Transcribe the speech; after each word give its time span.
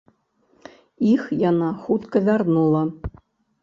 Іх 1.13 1.29
яна 1.49 1.69
хутка 1.85 2.27
вярнула. 2.31 2.81